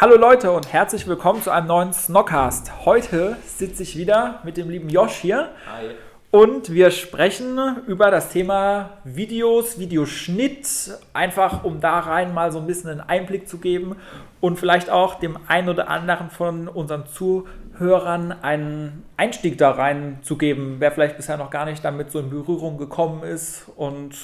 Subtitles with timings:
[0.00, 2.84] Hallo Leute und herzlich willkommen zu einem neuen Snockcast.
[2.84, 5.48] Heute sitze ich wieder mit dem lieben Josh hier.
[5.66, 5.86] Hi.
[6.30, 12.68] Und wir sprechen über das Thema Videos, Videoschnitt, einfach um da rein mal so ein
[12.68, 13.96] bisschen einen Einblick zu geben
[14.40, 20.38] und vielleicht auch dem einen oder anderen von unseren Zuhörern einen Einstieg da rein zu
[20.38, 24.14] geben, wer vielleicht bisher noch gar nicht damit so in Berührung gekommen ist und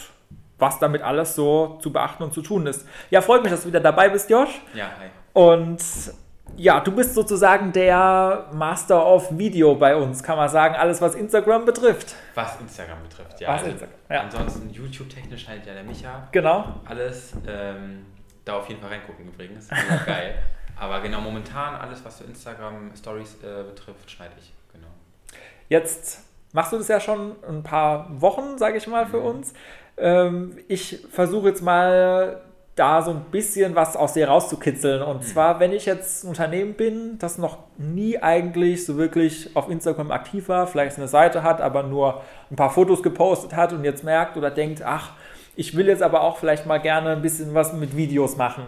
[0.56, 2.86] was damit alles so zu beachten und zu tun ist.
[3.11, 4.62] Ja, freut mich, dass du wieder dabei bist, Josh.
[4.72, 5.09] Ja, hi.
[5.34, 5.79] Und
[6.56, 10.77] ja, du bist sozusagen der Master of Video bei uns, kann man sagen.
[10.77, 12.14] Alles, was Instagram betrifft.
[12.34, 13.48] Was Instagram betrifft, ja.
[13.48, 14.20] Was also Instagram, ja.
[14.23, 16.28] Ansonsten YouTube-technisch halt ja der Micha.
[16.33, 16.64] Genau.
[16.86, 17.33] Alles.
[17.47, 18.06] Ähm,
[18.45, 19.69] da auf jeden Fall reingucken übrigens.
[20.06, 20.36] Geil.
[20.77, 24.53] Aber genau, momentan alles, was so Instagram-Stories äh, betrifft, schneide ich.
[24.73, 24.89] Genau.
[25.69, 26.20] Jetzt
[26.53, 29.27] machst du das ja schon ein paar Wochen, sage ich mal, für Mhm.
[29.27, 29.55] uns.
[29.97, 32.41] Ähm, ich versuche jetzt mal
[32.77, 35.00] da so ein bisschen was aus dir rauszukitzeln.
[35.03, 35.22] Und Mhm.
[35.22, 40.11] zwar, wenn ich jetzt ein Unternehmen bin, das noch nie eigentlich so wirklich auf Instagram
[40.11, 44.02] aktiv war, vielleicht eine Seite hat, aber nur ein paar Fotos gepostet hat und jetzt
[44.02, 45.12] merkt oder denkt, ach,
[45.56, 48.64] ich will jetzt aber auch vielleicht mal gerne ein bisschen was mit Videos machen.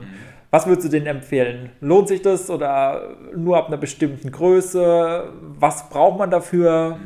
[0.52, 1.70] Was würdest du denen empfehlen?
[1.80, 5.32] Lohnt sich das oder nur ab einer bestimmten Größe?
[5.58, 6.98] Was braucht man dafür?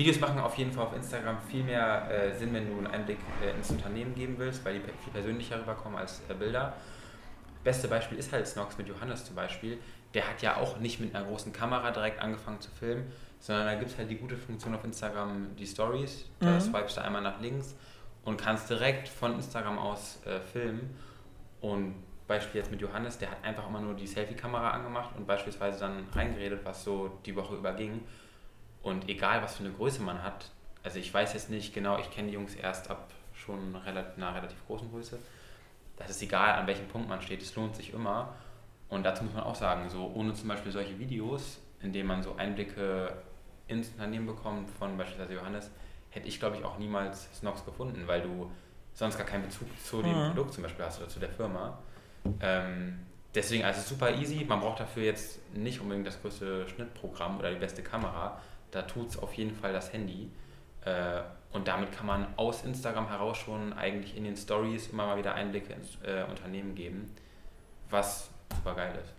[0.00, 3.18] Videos machen auf jeden Fall auf Instagram viel mehr äh, Sinn, wenn du einen Einblick
[3.44, 6.72] äh, ins Unternehmen geben willst, weil die viel persönlicher rüberkommen als äh, Bilder.
[7.62, 9.76] Beste Beispiel ist halt Snox mit Johannes zum Beispiel.
[10.14, 13.74] Der hat ja auch nicht mit einer großen Kamera direkt angefangen zu filmen, sondern da
[13.74, 16.24] gibt es halt die gute Funktion auf Instagram, die Stories.
[16.40, 16.60] Da Mhm.
[16.60, 17.76] swipest du einmal nach links
[18.24, 20.96] und kannst direkt von Instagram aus äh, filmen.
[21.60, 21.94] Und
[22.26, 26.06] Beispiel jetzt mit Johannes, der hat einfach immer nur die Selfie-Kamera angemacht und beispielsweise dann
[26.14, 28.00] reingeredet, was so die Woche überging.
[28.82, 30.50] Und egal, was für eine Größe man hat,
[30.82, 34.34] also ich weiß jetzt nicht genau, ich kenne die Jungs erst ab schon relativ, einer
[34.34, 35.18] relativ großen Größe.
[35.96, 38.34] Das ist egal, an welchem Punkt man steht, es lohnt sich immer.
[38.88, 42.22] Und dazu muss man auch sagen, so ohne zum Beispiel solche Videos, in denen man
[42.22, 43.12] so Einblicke
[43.68, 45.70] ins Unternehmen bekommt, von beispielsweise Johannes,
[46.10, 48.50] hätte ich glaube ich auch niemals Snox gefunden, weil du
[48.94, 50.26] sonst gar keinen Bezug zu dem Mhm.
[50.28, 51.78] Produkt zum Beispiel hast oder zu der Firma.
[52.40, 52.98] Ähm,
[53.34, 57.58] deswegen, also super easy, man braucht dafür jetzt nicht unbedingt das größte Schnittprogramm oder die
[57.58, 58.40] beste Kamera.
[58.70, 60.30] Da tut es auf jeden Fall das Handy.
[60.84, 61.20] Äh,
[61.52, 65.34] und damit kann man aus Instagram heraus schon eigentlich in den Stories immer mal wieder
[65.34, 67.10] Einblicke ins äh, Unternehmen geben,
[67.90, 69.12] was super geil ist.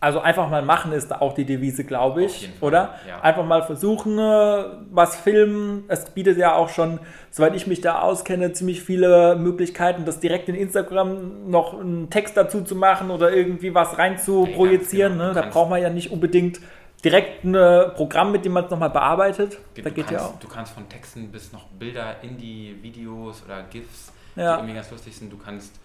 [0.00, 2.94] Also einfach mal machen ist da auch die Devise, glaube ich, oder?
[3.08, 3.20] ja.
[3.20, 5.86] Einfach mal versuchen, äh, was filmen.
[5.88, 7.00] Es bietet ja auch schon,
[7.32, 12.36] soweit ich mich da auskenne, ziemlich viele Möglichkeiten, das direkt in Instagram noch einen Text
[12.36, 15.14] dazu zu machen oder irgendwie was rein zu Ja, projizieren.
[15.14, 15.28] genau.
[15.28, 15.34] Ne?
[15.34, 16.60] Da braucht man ja nicht unbedingt
[17.04, 17.52] direkt ein
[17.94, 19.58] Programm, mit dem man es nochmal bearbeitet.
[19.74, 20.38] Du, Da geht kannst, ja auch.
[20.38, 24.54] du kannst von Texten bis noch Bilder in die Videos oder GIFs, Ja.
[24.56, 25.32] die irgendwie ganz lustig sind.
[25.32, 25.78] Du kannst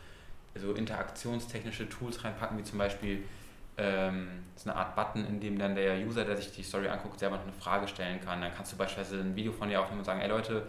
[0.55, 3.23] so interaktionstechnische Tools reinpacken, wie zum Beispiel
[3.77, 7.19] ähm, so eine Art Button, in dem dann der User, der sich die Story anguckt,
[7.19, 8.41] selber noch eine Frage stellen kann.
[8.41, 10.63] Dann kannst du beispielsweise ein Video von dir aufnehmen und sagen, ey Leute,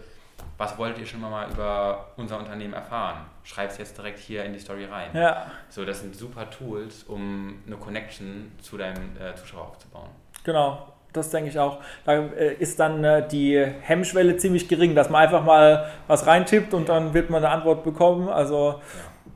[0.57, 3.25] was wolltet ihr schon mal über unser Unternehmen erfahren?
[3.43, 5.11] Schreibt es jetzt direkt hier in die Story rein.
[5.13, 10.09] Ja, So, das sind super Tools, um eine Connection zu deinem äh, Zuschauer aufzubauen.
[10.45, 10.77] Genau,
[11.11, 11.79] das denke ich auch.
[12.05, 16.73] Da äh, ist dann äh, die Hemmschwelle ziemlich gering, dass man einfach mal was reintippt
[16.73, 18.29] und dann wird man eine Antwort bekommen.
[18.29, 18.79] Also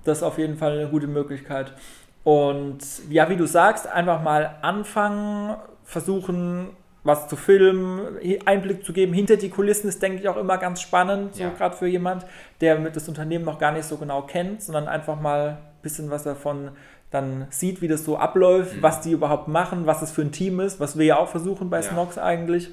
[0.05, 1.73] das ist auf jeden Fall eine gute Möglichkeit.
[2.23, 6.69] Und ja, wie du sagst, einfach mal anfangen, versuchen,
[7.03, 9.13] was zu filmen, Einblick zu geben.
[9.13, 11.49] Hinter die Kulissen ist, denke ich, auch immer ganz spannend, so Ja.
[11.57, 12.25] gerade für jemand,
[12.61, 16.11] der mit das Unternehmen noch gar nicht so genau kennt, sondern einfach mal ein bisschen
[16.11, 16.71] was davon
[17.11, 18.81] dann sieht, wie das so abläuft, Mhm.
[18.83, 21.69] was die überhaupt machen, was es für ein Team ist, was wir ja auch versuchen
[21.69, 21.83] bei Ja.
[21.83, 22.69] Snox eigentlich.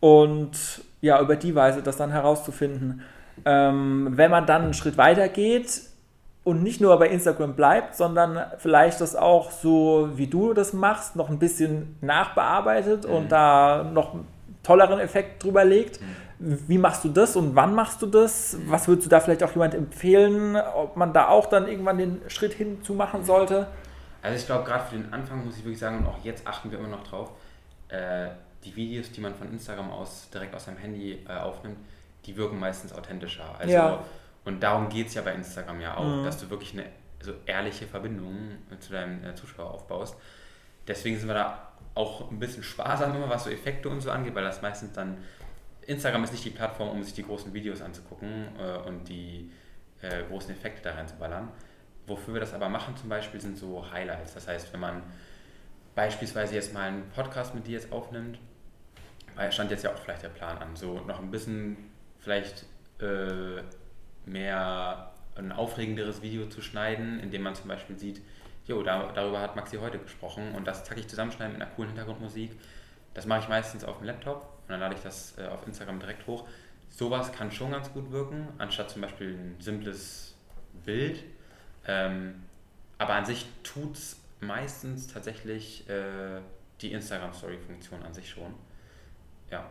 [0.00, 0.52] Und
[1.00, 3.02] ja, über die Weise das dann herauszufinden.
[3.44, 5.82] Ähm, wenn man dann einen Schritt weiter geht
[6.44, 11.16] und nicht nur bei Instagram bleibt, sondern vielleicht das auch so, wie du das machst,
[11.16, 13.14] noch ein bisschen nachbearbeitet Mhm.
[13.14, 14.26] und da noch einen
[14.62, 16.00] tolleren Effekt drüber legt.
[16.00, 16.04] Mhm.
[16.38, 18.58] Wie machst du das und wann machst du das?
[18.66, 22.20] Was würdest du da vielleicht auch jemand empfehlen, ob man da auch dann irgendwann den
[22.28, 23.66] Schritt hinzu machen sollte?
[24.22, 26.70] Also ich glaube, gerade für den Anfang muss ich wirklich sagen, und auch jetzt achten
[26.70, 27.30] wir immer noch drauf,
[27.88, 28.28] äh,
[28.64, 31.78] die Videos, die man von Instagram aus direkt aus seinem Handy äh, aufnimmt,
[32.26, 33.54] die wirken meistens authentischer.
[33.58, 34.00] Also, Ja.
[34.44, 36.24] Und darum geht es ja bei Instagram ja auch, Mhm.
[36.24, 36.84] dass du wirklich eine,
[37.20, 40.16] so ehrliche Verbindungen zu deinem äh, Zuschauer aufbaust.
[40.86, 44.34] Deswegen sind wir da auch ein bisschen sparsam immer, was so Effekte und so angeht,
[44.34, 45.16] weil das meistens dann
[45.86, 49.50] Instagram ist nicht die Plattform, um sich die großen Videos anzugucken äh, und die
[50.02, 51.48] äh, großen Effekte da reinzuballern.
[52.06, 54.34] Wofür wir das aber machen zum Beispiel sind so Highlights.
[54.34, 55.02] Das heißt, wenn man
[55.94, 58.38] beispielsweise jetzt mal einen Podcast mit dir jetzt aufnimmt,
[59.50, 61.76] stand jetzt ja auch vielleicht der Plan an, so noch ein bisschen
[62.20, 62.64] vielleicht
[63.00, 63.62] äh,
[64.24, 68.22] mehr ein aufregenderes Video zu schneiden, in dem man zum Beispiel sieht,
[68.66, 72.52] jo, da, darüber hat Maxi heute gesprochen und das zackig zusammenschneiden mit einer coolen Hintergrundmusik.
[73.14, 76.00] Das mache ich meistens auf dem Laptop und dann lade ich das äh, auf Instagram
[76.00, 76.44] direkt hoch.
[76.88, 80.34] Sowas kann schon ganz gut wirken, anstatt zum Beispiel ein simples
[80.84, 81.22] Bild.
[81.86, 82.42] Ähm,
[82.98, 86.40] aber an sich tut es meistens tatsächlich äh,
[86.80, 88.54] die Instagram-Story-Funktion an sich schon.
[89.50, 89.66] Ja.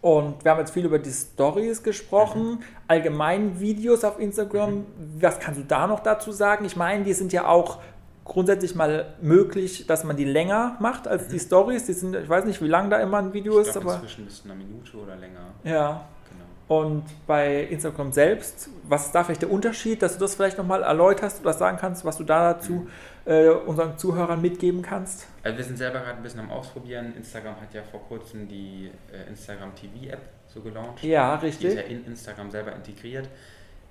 [0.00, 2.58] Und wir haben jetzt viel über die Stories gesprochen, mhm.
[2.86, 4.74] allgemein Videos auf Instagram.
[4.74, 4.86] Mhm.
[5.20, 6.64] Was kannst du da noch dazu sagen?
[6.64, 7.80] Ich meine, die sind ja auch
[8.26, 11.32] grundsätzlich mal möglich, dass man die länger macht als mhm.
[11.32, 11.86] die Stories.
[11.86, 14.26] Die sind, ich weiß nicht, wie lang da immer ein Video ich ist, aber inzwischen
[14.26, 15.54] bis einer Minute oder länger.
[15.64, 16.06] Ja.
[16.28, 16.82] Genau.
[16.82, 20.82] Und bei Instagram selbst, was ist da vielleicht der Unterschied, dass du das vielleicht nochmal
[20.82, 22.88] erläuterst oder sagen kannst, was du da dazu mhm
[23.26, 25.26] äh, unseren Zuhörern mitgeben kannst?
[25.42, 27.14] Also wir sind selber gerade ein bisschen am Ausprobieren.
[27.16, 31.02] Instagram hat ja vor kurzem die äh, Instagram TV App so gelauncht.
[31.02, 31.60] Ja, richtig.
[31.60, 33.28] Die ist ja in Instagram selber integriert.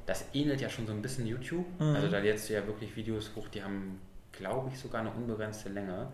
[0.05, 1.65] Das ähnelt ja schon so ein bisschen YouTube.
[1.79, 1.95] Mhm.
[1.95, 3.99] Also da lädst du ja wirklich Videos hoch, die haben,
[4.37, 6.07] glaube ich, sogar eine unbegrenzte Länge.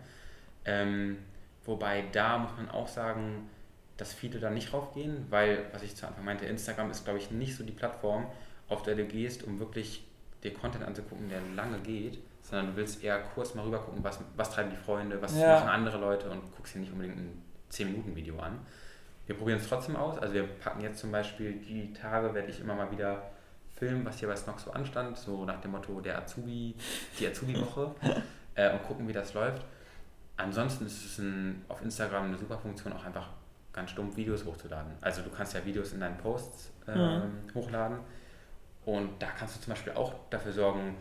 [0.64, 1.18] Ähm,
[1.64, 3.48] wobei da muss man auch sagen,
[3.96, 7.30] dass viele da nicht raufgehen, weil, was ich zu Anfang meinte, Instagram ist, glaube ich,
[7.30, 8.26] nicht so die Plattform,
[8.68, 10.04] auf der du gehst, um wirklich
[10.42, 14.18] dir Content anzugucken, der lange geht, sondern du willst eher kurz mal rüber gucken, was,
[14.36, 15.54] was treiben die Freunde, was ja.
[15.54, 18.58] machen andere Leute und guckst dir nicht unbedingt ein 10-Minuten-Video an.
[19.26, 20.18] Wir probieren es trotzdem aus.
[20.18, 23.30] Also wir packen jetzt zum Beispiel die Tage, werde ich immer mal wieder
[23.82, 26.76] filmen, was hier bei Snox so anstand, so nach dem Motto der Azubi,
[27.18, 27.90] die Azubi-Woche
[28.54, 29.64] äh, und gucken, wie das läuft.
[30.36, 33.30] Ansonsten ist es ein, auf Instagram eine super Funktion, auch einfach
[33.72, 34.92] ganz stumpf Videos hochzuladen.
[35.00, 37.54] Also du kannst ja Videos in deinen Posts äh, mhm.
[37.56, 37.98] hochladen
[38.84, 40.96] und da kannst du zum Beispiel auch dafür sorgen,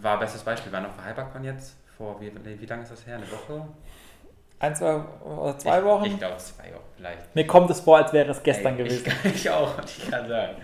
[0.00, 3.16] war bestes Beispiel, war noch für Hypercon jetzt, vor wie, wie lange ist das her?
[3.16, 3.66] Eine Woche?
[4.60, 6.04] Ein, zwei oder zwei ich, Wochen?
[6.04, 7.34] Ich glaube zwei Wochen vielleicht.
[7.34, 9.12] Mir kommt es vor, als wäre es gestern Ey, gewesen.
[9.24, 10.56] Ich, ich auch, ich kann sagen.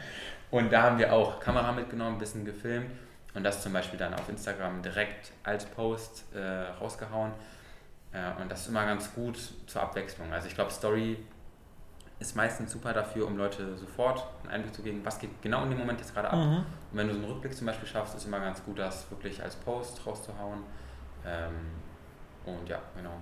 [0.51, 2.91] Und da haben wir auch Kamera mitgenommen, ein bisschen gefilmt
[3.35, 6.41] und das zum Beispiel dann auf Instagram direkt als Post äh,
[6.81, 7.33] rausgehauen.
[8.13, 10.33] Äh, und das ist immer ganz gut zur Abwechslung.
[10.33, 11.19] Also ich glaube, Story
[12.19, 15.71] ist meistens super dafür, um Leute sofort einen Einblick zu geben, was geht genau in
[15.71, 16.37] dem Moment jetzt gerade ab.
[16.37, 16.57] Mhm.
[16.57, 19.43] Und wenn du so einen Rückblick zum Beispiel schaffst, ist immer ganz gut, das wirklich
[19.43, 20.63] als Post rauszuhauen.
[21.25, 21.55] Ähm,
[22.45, 23.15] und ja, genau.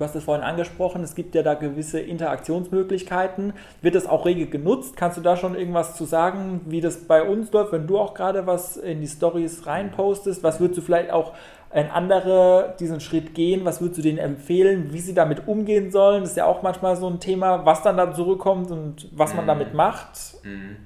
[0.00, 3.52] Du hast es vorhin angesprochen, es gibt ja da gewisse Interaktionsmöglichkeiten.
[3.82, 4.96] Wird das auch rege genutzt?
[4.96, 8.14] Kannst du da schon irgendwas zu sagen, wie das bei uns läuft, wenn du auch
[8.14, 10.42] gerade was in die Stories reinpostest?
[10.42, 11.34] Was würdest du vielleicht auch
[11.68, 13.66] ein andere diesen Schritt gehen?
[13.66, 16.22] Was würdest du denen empfehlen, wie sie damit umgehen sollen?
[16.22, 19.44] Das ist ja auch manchmal so ein Thema, was dann da zurückkommt und was man
[19.44, 19.48] mhm.
[19.48, 20.42] damit macht.
[20.44, 20.76] Mhm.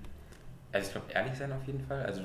[0.72, 2.02] Also ich glaube, ehrlich sein auf jeden Fall.
[2.02, 2.22] Also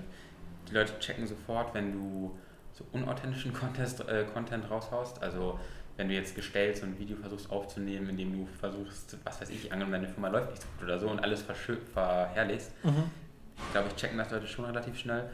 [0.68, 2.32] die Leute checken sofort, wenn du
[2.72, 5.22] so unauthentischen Content, äh, Content raushaust.
[5.22, 5.60] Also
[6.00, 9.50] wenn du jetzt gestellt so ein Video versuchst aufzunehmen, in dem du versuchst, was weiß
[9.50, 12.72] ich, angenommen deine Firma läuft nicht so gut oder so und alles verherrlichst.
[12.86, 13.04] Mhm.
[13.58, 15.30] Ich glaube, ich checken das Leute schon relativ schnell.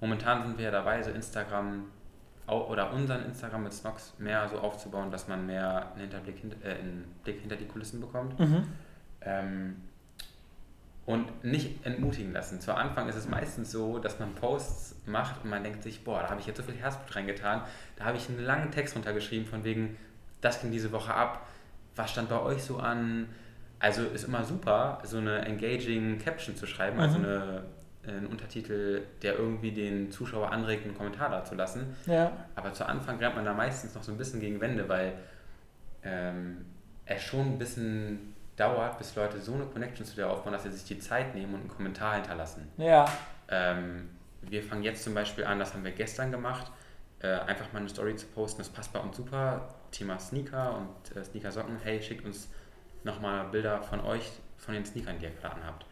[0.00, 1.86] Momentan sind wir ja dabei, so Instagram
[2.46, 7.12] oder unseren Instagram mit Snox mehr so aufzubauen, dass man mehr einen, Hinterblick, äh, einen
[7.24, 8.38] Blick hinter die Kulissen bekommt.
[8.38, 8.68] Mhm.
[9.22, 9.76] Ähm,
[11.06, 12.60] und nicht entmutigen lassen.
[12.60, 16.22] Zu Anfang ist es meistens so, dass man Posts macht und man denkt sich, boah,
[16.22, 17.62] da habe ich jetzt so viel Herzblut reingetan,
[17.96, 19.96] da habe ich einen langen Text runtergeschrieben von wegen,
[20.44, 21.46] das ging diese Woche ab,
[21.96, 23.28] was stand bei euch so an?
[23.78, 27.24] Also ist immer super, so eine engaging Caption zu schreiben, also mhm.
[27.24, 27.62] also eine
[28.06, 31.96] einen Untertitel, der irgendwie den Zuschauer anregt, einen Kommentar da zu lassen.
[32.06, 32.32] Ja.
[32.54, 35.14] Aber zu Anfang rennt man da meistens noch so ein bisschen gegen Wände, weil
[36.02, 36.64] ähm,
[37.06, 40.70] es schon ein bisschen dauert, bis Leute so eine Connection zu dir aufbauen, dass sie
[40.70, 42.68] sich die Zeit nehmen und einen Kommentar hinterlassen.
[42.76, 43.06] Ja.
[43.48, 44.10] Ähm,
[44.42, 46.70] wir fangen jetzt zum Beispiel an, das haben wir gestern gemacht,
[47.20, 49.68] äh, einfach mal eine Story zu posten, das passt bei uns super.
[49.94, 51.78] Thema Sneaker und äh, Sneaker-Socken.
[51.82, 52.48] Hey, schickt uns
[53.04, 55.86] nochmal Bilder von euch, von den Sneakern, die ihr gerade habt.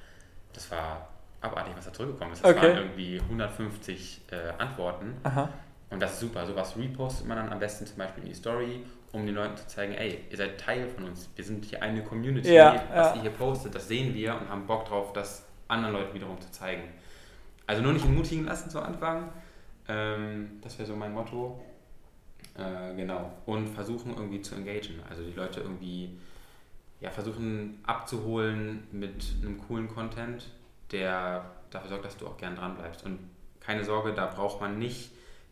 [0.52, 1.08] Das war
[1.40, 2.44] abartig, was da zurückgekommen ist.
[2.44, 2.68] Es okay.
[2.68, 5.14] waren irgendwie 150 äh, Antworten.
[5.22, 5.48] Aha.
[5.90, 6.46] Und das ist super.
[6.46, 9.66] Sowas repostet man dann am besten zum Beispiel in die Story, um den Leuten zu
[9.66, 11.28] zeigen, ey, ihr seid Teil von uns.
[11.36, 12.52] Wir sind hier eine Community.
[12.52, 13.14] Ja, was ja.
[13.16, 16.50] ihr hier postet, das sehen wir und haben Bock drauf, das anderen Leuten wiederum zu
[16.50, 16.84] zeigen.
[17.66, 19.28] Also nur nicht entmutigen lassen zu Anfang.
[19.88, 21.60] Ähm, das wäre so mein Motto.
[22.54, 23.32] Äh, genau.
[23.46, 25.02] Und versuchen irgendwie zu engagieren.
[25.08, 26.18] Also die Leute irgendwie
[27.00, 30.46] ja, versuchen abzuholen mit einem coolen Content
[30.92, 33.04] der dafür sorgt, dass du auch gern dran bleibst.
[33.04, 33.18] Und
[33.60, 35.10] keine Sorge, da braucht man nicht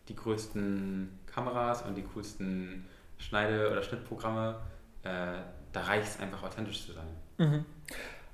[0.08, 2.86] die größten Kameras und die coolsten
[3.18, 4.56] Schneide- oder Schnittprogramme.
[5.02, 5.38] Äh,
[5.72, 7.06] da reicht es einfach authentisch zu sein.
[7.38, 7.64] Mhm.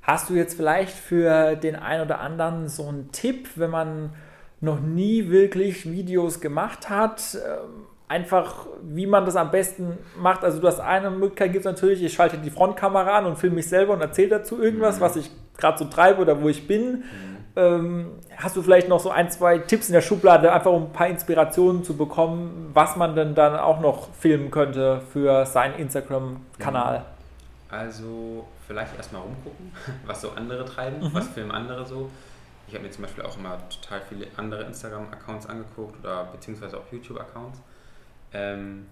[0.03, 4.15] Hast du jetzt vielleicht für den einen oder anderen so einen Tipp, wenn man
[4.61, 7.35] noch nie wirklich Videos gemacht hat?
[7.35, 10.45] Ähm, einfach, wie man das am besten macht.
[10.45, 13.57] Also du hast eine Möglichkeit, gibt es natürlich, ich schalte die Frontkamera an und filme
[13.57, 15.01] mich selber und erzähle dazu irgendwas, mhm.
[15.01, 16.99] was ich gerade so treibe oder wo ich bin.
[16.99, 17.37] Mhm.
[17.57, 20.93] Ähm, hast du vielleicht noch so ein, zwei Tipps in der Schublade, einfach um ein
[20.93, 27.05] paar Inspirationen zu bekommen, was man denn dann auch noch filmen könnte für seinen Instagram-Kanal?
[27.71, 29.73] Also vielleicht erstmal rumgucken,
[30.07, 31.15] was so andere treiben, mhm.
[31.15, 32.11] was filmen andere so.
[32.69, 36.93] Ich habe mir zum Beispiel auch immer total viele andere Instagram-Accounts angeguckt oder beziehungsweise auch
[36.93, 37.61] YouTube-Accounts.
[38.33, 38.87] Ähm,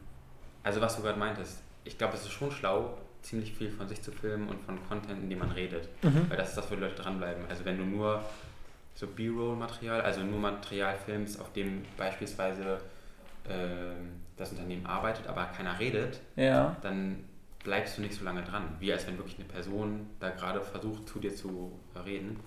[0.63, 4.03] also was du gerade meintest, ich glaube, es ist schon schlau, ziemlich viel von sich
[4.03, 5.89] zu filmen und von Content, in dem man redet.
[6.03, 6.29] Mhm.
[6.29, 7.45] Weil das ist das, wo die Leute dranbleiben.
[7.49, 8.23] Also wenn du nur
[8.95, 12.81] so B-Roll-Material, also nur Material filmst, auf dem beispielsweise
[13.45, 13.95] äh,
[14.37, 16.77] das Unternehmen arbeitet, aber keiner redet, ja.
[16.83, 17.25] dann
[17.63, 21.09] bleibst du nicht so lange dran, wie als wenn wirklich eine Person da gerade versucht,
[21.09, 21.73] zu dir zu
[22.05, 22.39] reden.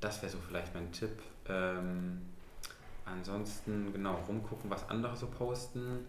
[0.00, 1.22] Das wäre so vielleicht mein Tipp.
[1.48, 2.20] Ähm,
[3.04, 6.06] ansonsten, genau, rumgucken, was andere so posten.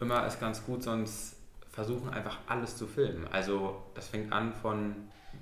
[0.00, 1.36] Immer ist ganz gut, sonst
[1.70, 3.26] versuchen einfach alles zu filmen.
[3.30, 4.96] Also das fängt an von,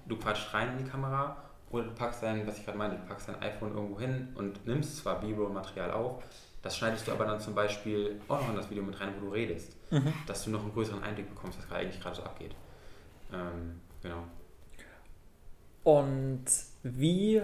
[0.06, 1.37] du quatscht rein in die Kamera
[1.70, 4.66] oder du packst dein, was ich gerade meinte, du packst dein iPhone irgendwo hin und
[4.66, 6.23] nimmst zwar B-Roll-Material auf,
[6.62, 9.26] das schneidest du aber dann zum Beispiel auch noch in das Video mit rein, wo
[9.26, 10.12] du redest, mhm.
[10.26, 12.54] dass du noch einen größeren Einblick bekommst, was eigentlich gerade so abgeht.
[13.32, 14.25] Ähm, genau.
[15.85, 16.44] Und
[16.82, 17.42] wie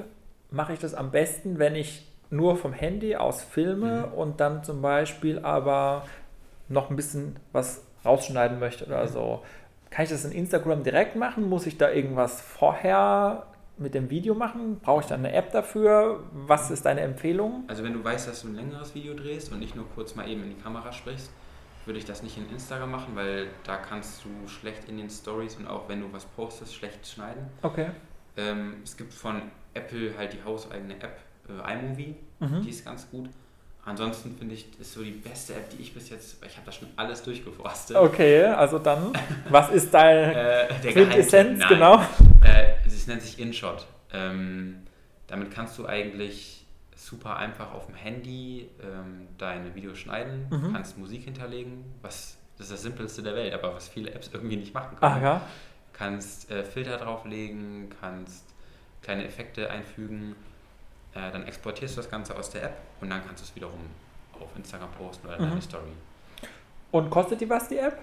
[0.51, 4.15] mache ich das am besten, wenn ich nur vom Handy aus filme mhm.
[4.15, 6.05] und dann zum Beispiel aber
[6.69, 9.09] noch ein bisschen was rausschneiden möchte oder mhm.
[9.09, 9.43] so?
[9.91, 11.49] Kann ich das in Instagram direkt machen?
[11.49, 13.47] Muss ich da irgendwas vorher
[13.79, 14.81] mit dem Video machen?
[14.81, 16.25] Brauche ich da eine App dafür?
[16.33, 17.65] Was ist deine Empfehlung?
[17.69, 20.29] Also wenn du weißt, dass du ein längeres Video drehst und nicht nur kurz mal
[20.29, 21.31] eben in die Kamera sprichst,
[21.87, 25.57] würde ich das nicht in Instagram machen, weil da kannst du schlecht in den Stories
[25.57, 27.47] und auch wenn du was postest, schlecht schneiden.
[27.63, 27.91] Okay.
[28.37, 29.43] Ähm, es gibt von
[29.75, 32.63] Apple halt die hauseigene App äh, iMovie, mhm.
[32.63, 33.29] die ist ganz gut.
[33.87, 36.73] Ansonsten finde ich, ist so die beste App, die ich bis jetzt, ich habe da
[36.73, 37.97] schon alles durchgeforstet.
[37.97, 39.13] Okay, also dann,
[39.51, 41.99] was ist deine äh, Quintessenz, genau?
[42.43, 43.87] Äh, es nennt sich InShot.
[44.13, 44.85] Ähm,
[45.27, 46.65] damit kannst du eigentlich
[46.97, 50.73] super einfach auf dem Handy ähm, deine Videos schneiden, mhm.
[50.73, 54.57] kannst Musik hinterlegen, was das ist das Simpelste der Welt, aber was viele Apps irgendwie
[54.57, 55.13] nicht machen können.
[55.17, 55.41] Ach ja.
[55.93, 58.45] Kannst äh, Filter drauflegen, kannst
[59.03, 60.37] kleine Effekte einfügen,
[61.15, 63.81] äh, dann exportierst du das Ganze aus der App und dann kannst du es wiederum
[64.41, 65.49] auf Instagram posten oder in mhm.
[65.51, 65.93] deine Story.
[66.91, 67.99] Und kostet die was, die App?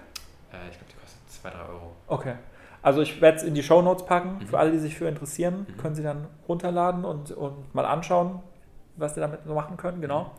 [0.51, 1.91] Äh, ich glaube, die kostet 2, 3 Euro.
[2.07, 2.35] Okay.
[2.83, 4.39] Also ich werde es in die Show Notes packen.
[4.39, 4.47] Mhm.
[4.47, 5.77] Für alle, die sich für interessieren, mhm.
[5.77, 8.39] können sie dann runterladen und, und mal anschauen,
[8.97, 10.01] was sie damit so machen können.
[10.01, 10.31] Genau.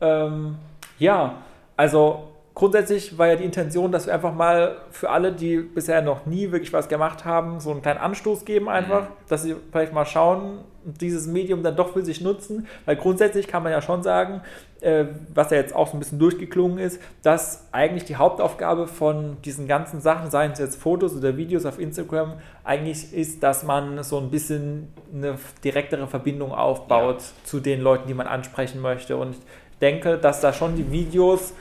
[0.00, 0.58] Ähm,
[0.98, 1.36] ja,
[1.76, 2.28] also
[2.60, 6.52] grundsätzlich war ja die Intention, dass wir einfach mal für alle, die bisher noch nie
[6.52, 9.14] wirklich was gemacht haben, so einen kleinen Anstoß geben einfach, mhm.
[9.28, 13.62] dass sie vielleicht mal schauen, dieses Medium dann doch für sich nutzen, weil grundsätzlich kann
[13.62, 14.42] man ja schon sagen,
[14.82, 19.38] äh, was ja jetzt auch so ein bisschen durchgeklungen ist, dass eigentlich die Hauptaufgabe von
[19.42, 24.02] diesen ganzen Sachen, seien es jetzt Fotos oder Videos auf Instagram, eigentlich ist, dass man
[24.02, 27.44] so ein bisschen eine direktere Verbindung aufbaut ja.
[27.44, 29.40] zu den Leuten, die man ansprechen möchte und ich
[29.80, 31.54] denke, dass da schon die Videos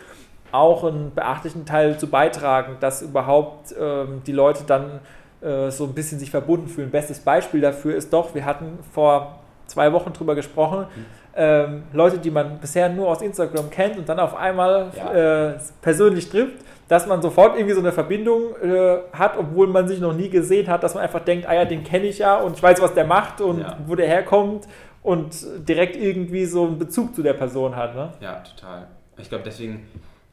[0.51, 4.99] auch einen beachtlichen Teil zu beitragen, dass überhaupt ähm, die Leute dann
[5.41, 6.89] äh, so ein bisschen sich verbunden fühlen.
[6.91, 11.05] Bestes Beispiel dafür ist doch, wir hatten vor zwei Wochen drüber gesprochen, mhm.
[11.35, 15.51] ähm, Leute, die man bisher nur aus Instagram kennt und dann auf einmal ja.
[15.51, 19.99] äh, persönlich trifft, dass man sofort irgendwie so eine Verbindung äh, hat, obwohl man sich
[19.99, 22.57] noch nie gesehen hat, dass man einfach denkt, ah ja, den kenne ich ja und
[22.57, 23.77] ich weiß, was der macht und ja.
[23.85, 24.67] wo der herkommt
[25.03, 25.35] und
[25.67, 27.95] direkt irgendwie so einen Bezug zu der Person hat.
[27.95, 28.11] Ne?
[28.19, 28.87] Ja, total.
[29.17, 29.85] Ich glaube, deswegen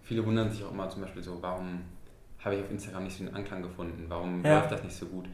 [0.07, 1.83] viele wundern sich auch immer zum Beispiel so, warum
[2.45, 4.59] habe ich auf Instagram nicht so den Anklang gefunden, warum ja.
[4.59, 5.27] läuft das nicht so gut?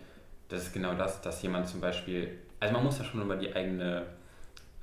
[0.49, 3.55] Das ist genau das, dass jemand zum Beispiel, also man muss ja schon über die
[3.55, 4.03] eigene,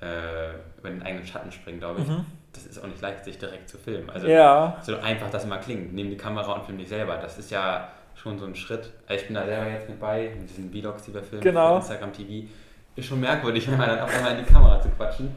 [0.02, 2.08] äh, über den eigenen Schatten springen, glaube ich.
[2.08, 2.26] Mhm.
[2.54, 4.10] Das ist auch nicht leicht, sich direkt zu filmen.
[4.10, 4.78] Also ja.
[4.82, 7.18] so einfach das mal klingt, nimm die Kamera und film dich selber.
[7.18, 8.92] Das ist ja schon so ein Schritt.
[9.08, 11.78] Also ich bin da selber jetzt mit bei, mit diesen Vlogs, die wir filmen genau.
[11.78, 12.48] Instagram TV.
[12.96, 15.34] Ist schon merkwürdig, wenn man dann auch einmal in die Kamera zu quatschen.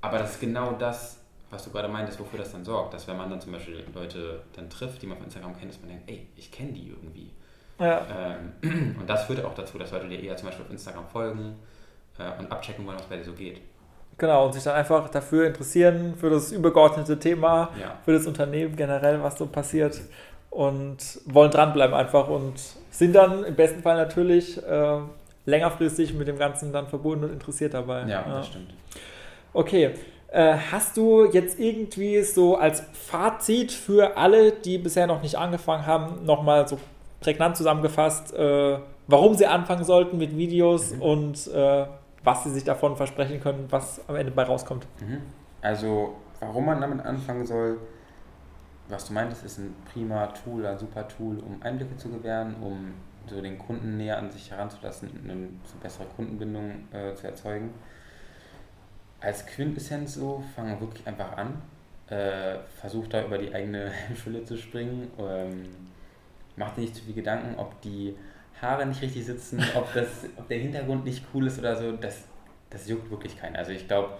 [0.00, 3.16] Aber das ist genau das, was du gerade meintest, wofür das dann sorgt, dass wenn
[3.16, 6.10] man dann zum Beispiel Leute dann trifft, die man von Instagram kennt, dass man denkt,
[6.10, 7.30] ey, ich kenne die irgendwie.
[7.78, 8.36] Ja.
[8.62, 11.56] Ähm, und das führt auch dazu, dass Leute dir eher zum Beispiel auf Instagram folgen
[12.18, 13.60] äh, und abchecken wollen, was bei dir so geht.
[14.18, 17.98] Genau, und sich dann einfach dafür interessieren, für das übergeordnete Thema, ja.
[18.04, 20.00] für das Unternehmen generell, was so passiert
[20.48, 22.54] und wollen dranbleiben einfach und
[22.90, 25.00] sind dann im besten Fall natürlich äh,
[25.44, 28.02] längerfristig mit dem Ganzen dann verbunden und interessiert dabei.
[28.02, 28.24] Ja, ja.
[28.38, 28.72] das stimmt.
[29.52, 29.90] Okay,
[30.36, 35.86] Äh, hast du jetzt irgendwie so als Fazit für alle, die bisher noch nicht angefangen
[35.86, 36.78] haben, nochmal so
[37.20, 41.00] prägnant zusammengefasst, äh, warum sie anfangen sollten mit Videos mhm.
[41.00, 41.86] und äh,
[42.22, 44.86] was sie sich davon versprechen können, was am Ende bei rauskommt?
[45.00, 45.22] Mhm.
[45.62, 47.78] Also, warum man damit anfangen soll,
[48.90, 52.92] was du meintest, ist ein prima Tool, ein super Tool, um Einblicke zu gewähren, um
[53.26, 55.48] so den Kunden näher an sich heranzulassen, eine
[55.82, 57.70] bessere Kundenbindung äh, zu erzeugen.
[59.26, 61.60] Als Quintessenz so, fange wirklich einfach an,
[62.08, 65.64] äh, versuch da über die eigene Schule zu springen, ähm,
[66.54, 68.16] mach dir nicht zu viel Gedanken, ob die
[68.62, 72.22] Haare nicht richtig sitzen, ob, das, ob der Hintergrund nicht cool ist oder so, das,
[72.70, 73.56] das juckt wirklich keinen.
[73.56, 74.16] Also ich glaube,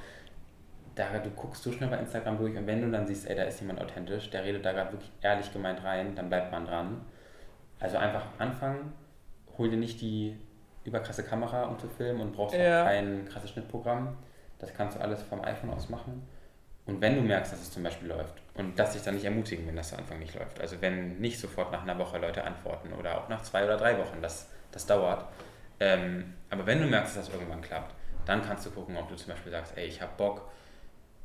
[0.96, 3.44] da du guckst so schnell bei Instagram durch und wenn du dann siehst, ey, da
[3.44, 7.02] ist jemand authentisch, der redet da gerade wirklich ehrlich gemeint rein, dann bleibt man dran.
[7.78, 8.92] Also einfach anfangen,
[9.56, 10.36] hol dir nicht die
[10.82, 12.82] überkrasse Kamera, um zu filmen und brauchst ja.
[12.82, 14.16] auch kein krasses Schnittprogramm.
[14.58, 16.26] Das kannst du alles vom iPhone aus machen.
[16.86, 19.66] Und wenn du merkst, dass es zum Beispiel läuft und dass dich dann nicht ermutigen,
[19.66, 22.92] wenn das am Anfang nicht läuft, also wenn nicht sofort nach einer Woche Leute antworten
[22.92, 25.26] oder auch nach zwei oder drei Wochen, das, das dauert.
[25.80, 27.92] Ähm, aber wenn du merkst, dass das irgendwann klappt,
[28.24, 30.48] dann kannst du gucken, ob du zum Beispiel sagst, ey, ich habe Bock,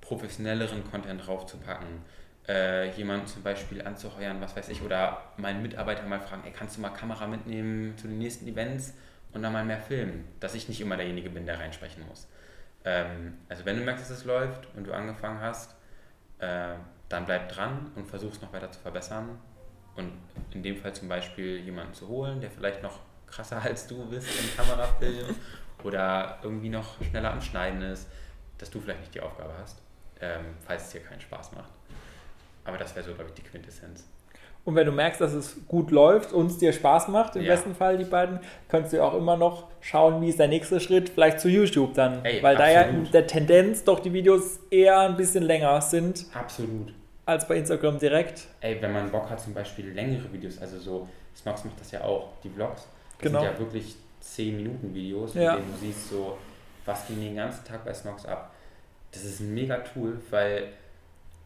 [0.02, 2.02] professionelleren Content draufzupacken,
[2.48, 6.78] äh, jemanden zum Beispiel anzuheuern, was weiß ich, oder meinen Mitarbeiter mal fragen, ey, kannst
[6.78, 8.96] du mal Kamera mitnehmen zu den nächsten Events
[9.32, 12.28] und dann mal mehr filmen, dass ich nicht immer derjenige bin, der reinsprechen muss.
[12.84, 15.76] Ähm, also wenn du merkst, dass es läuft und du angefangen hast,
[16.40, 16.76] äh,
[17.10, 19.40] dann bleib dran und versuch es noch weiter zu verbessern.
[19.96, 20.14] Und
[20.52, 24.28] in dem Fall zum Beispiel jemanden zu holen, der vielleicht noch krasser als du bist
[24.40, 25.36] im Kamerafilm
[25.84, 28.08] oder irgendwie noch schneller am Schneiden ist,
[28.58, 29.82] dass du vielleicht nicht die Aufgabe hast,
[30.20, 31.72] ähm, falls es dir keinen Spaß macht.
[32.64, 34.08] Aber das wäre so, glaube ich, die Quintessenz.
[34.64, 37.54] Und wenn du merkst, dass es gut läuft und es dir Spaß macht, im ja.
[37.54, 38.40] besten Fall die beiden,
[38.70, 42.24] könntest du auch immer noch schauen, wie ist der nächste Schritt, vielleicht zu YouTube dann.
[42.24, 42.60] Ey, Weil absolut.
[42.60, 46.26] da ja in der Tendenz doch die Videos eher ein bisschen länger sind.
[46.34, 46.94] Absolut.
[47.26, 48.48] Als bei Instagram direkt.
[48.60, 52.04] Ey, wenn man Bock hat, zum Beispiel längere Videos, also so, Snox macht das ja
[52.04, 53.42] auch, die Vlogs, das genau.
[53.42, 55.56] sind ja wirklich 10 Minuten Videos, ja.
[55.56, 56.38] in denen du siehst so,
[56.86, 58.54] was ging den ganzen Tag bei Snox ab.
[59.12, 60.68] Das ist ein mega Tool, weil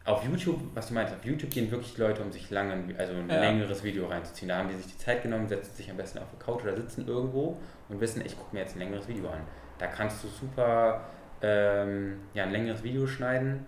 [0.06, 3.28] auf YouTube, was du meinst, auf YouTube gehen wirklich Leute, um sich lange, also ein
[3.28, 3.40] ja.
[3.40, 4.48] längeres Video reinzuziehen.
[4.48, 6.76] Da haben die sich die Zeit genommen, setzen sich am besten auf die Couch oder
[6.76, 9.40] sitzen irgendwo und wissen, ich gucke mir jetzt ein längeres Video an.
[9.78, 11.02] Da kannst du super
[11.42, 13.66] ähm, ja, ein längeres Video schneiden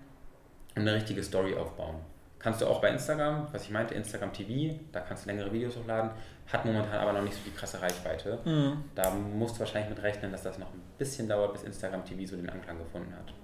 [0.77, 1.96] und eine richtige Story aufbauen.
[2.38, 5.77] Kannst du auch bei Instagram, was ich meinte, Instagram TV, da kannst du längere Videos
[5.77, 6.12] hochladen,
[6.46, 8.38] hat momentan aber noch nicht so die krasse Reichweite.
[8.44, 8.85] Mhm.
[8.94, 12.31] Da musst du wahrscheinlich mit rechnen, dass das noch ein bisschen dauert, bis Instagram TV
[12.31, 13.35] so den Anklang gefunden hat.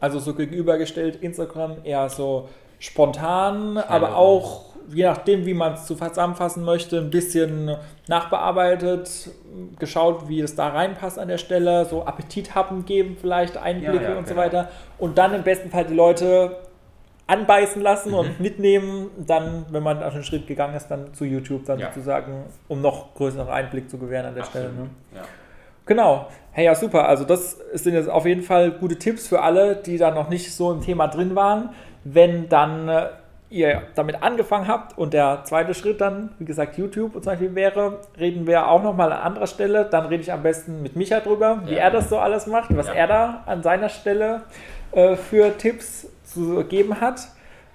[0.00, 5.86] Also so gegenübergestellt Instagram eher so spontan, ja, aber auch je nachdem, wie man es
[5.86, 7.76] zusammenfassen möchte, ein bisschen
[8.08, 9.30] nachbearbeitet,
[9.78, 14.10] geschaut, wie es da reinpasst an der Stelle, so Appetit haben geben, vielleicht Einblicke ja,
[14.12, 14.68] ja, und so weiter.
[14.98, 16.56] Und dann im besten Fall die Leute
[17.26, 18.18] anbeißen lassen mhm.
[18.18, 22.44] und mitnehmen, dann, wenn man auf den Schritt gegangen ist, dann zu YouTube dann sozusagen,
[22.66, 24.70] um noch größeren Einblick zu gewähren an der Absolut.
[24.70, 24.82] Stelle.
[24.82, 24.90] Ne?
[25.90, 26.28] Genau.
[26.52, 27.08] Hey, ja, super.
[27.08, 30.54] Also das sind jetzt auf jeden Fall gute Tipps für alle, die da noch nicht
[30.54, 31.70] so im Thema drin waren.
[32.04, 33.06] Wenn dann äh,
[33.50, 37.98] ihr damit angefangen habt und der zweite Schritt dann, wie gesagt, YouTube zum Beispiel wäre,
[38.20, 39.84] reden wir auch nochmal an anderer Stelle.
[39.84, 41.80] Dann rede ich am besten mit Micha drüber, wie ja.
[41.80, 42.92] er das so alles macht, was ja.
[42.92, 44.42] er da an seiner Stelle
[44.92, 47.20] äh, für Tipps zu geben hat.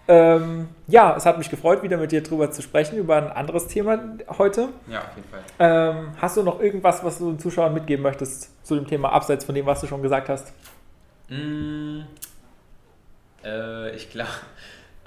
[0.07, 3.67] Ähm, ja, es hat mich gefreut, wieder mit dir drüber zu sprechen, über ein anderes
[3.67, 3.99] Thema
[4.37, 4.69] heute.
[4.87, 5.41] Ja, auf jeden Fall.
[5.59, 9.45] Ähm, hast du noch irgendwas, was du den Zuschauern mitgeben möchtest zu dem Thema, abseits
[9.45, 10.53] von dem, was du schon gesagt hast?
[11.29, 12.01] Mm,
[13.43, 14.29] äh, ich glaube,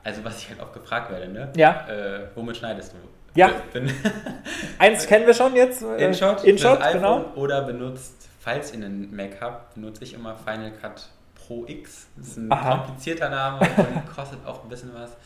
[0.03, 1.53] also was ich halt oft gefragt werde, ne?
[1.55, 1.87] Ja.
[1.89, 2.97] Äh, womit schneidest du?
[3.39, 3.51] Ja.
[4.79, 5.83] Eins kennen wir schon jetzt.
[5.83, 7.27] Äh, InShot, InShot genau.
[7.37, 11.09] Oder benutzt, falls ihr einen Mac habt, benutze ich immer Final Cut
[11.49, 12.09] Pro X.
[12.17, 12.77] Das ist ein Aha.
[12.77, 15.17] komplizierter Name und kostet auch ein bisschen was.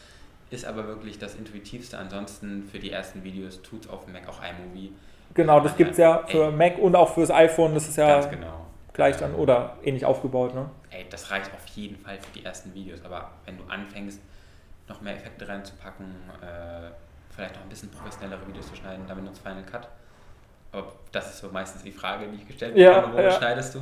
[0.50, 1.98] Ist aber wirklich das Intuitivste.
[1.98, 4.92] Ansonsten für die ersten Videos tut es auf dem Mac auch iMovie.
[5.34, 7.74] Genau, das gibt es ja für ey, Mac und auch fürs iPhone.
[7.74, 8.66] Das ist ja genau.
[8.92, 10.54] gleich dann oder ähnlich aufgebaut.
[10.54, 10.70] Ne?
[10.90, 13.00] Ey, das reicht auf jeden Fall für die ersten Videos.
[13.04, 14.20] Aber wenn du anfängst,
[14.88, 16.06] noch mehr Effekte reinzupacken,
[16.40, 16.90] äh,
[17.34, 19.88] vielleicht noch ein bisschen professionellere Videos zu schneiden, dann benutzt Final Cut.
[20.70, 22.80] Aber das ist so bemeistens die Frage, die ich gestellt habe.
[22.80, 23.32] Ja, Wo ja.
[23.32, 23.80] schneidest du?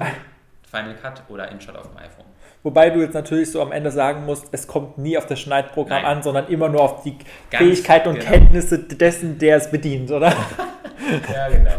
[0.70, 2.26] Final Cut oder InShot auf dem iPhone.
[2.62, 6.02] Wobei du jetzt natürlich so am Ende sagen musst, es kommt nie auf das Schneidprogramm
[6.02, 6.18] Nein.
[6.18, 7.16] an, sondern immer nur auf die
[7.50, 8.30] Ganz Fähigkeit und genau.
[8.30, 10.28] Kenntnisse dessen, der es bedient, oder?
[11.34, 11.70] ja, genau.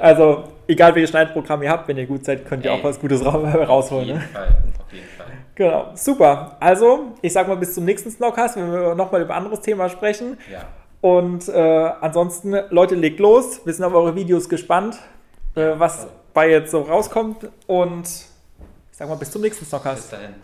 [0.00, 2.98] Also, egal welches Schneidprogramm ihr habt, wenn ihr gut seid, könnt ihr Ey, auch was
[2.98, 4.02] Gutes rausholen.
[4.02, 4.24] Auf jeden ne?
[4.32, 5.26] Fall, auf jeden Fall.
[5.54, 6.56] Genau, super.
[6.60, 9.88] Also, ich sag mal bis zum nächsten Snowcast, wenn wir nochmal über ein anderes Thema
[9.88, 10.38] sprechen.
[10.50, 10.62] Ja.
[11.00, 13.60] Und äh, ansonsten, Leute, legt los.
[13.64, 14.98] Wir sind auf eure Videos gespannt,
[15.54, 17.48] äh, was bei jetzt so rauskommt.
[17.66, 20.02] Und ich sag mal, bis zum nächsten Stockcast.
[20.02, 20.34] Bis dahin.